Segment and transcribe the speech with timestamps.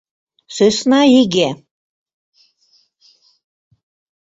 [0.55, 1.49] Сӧсна иге...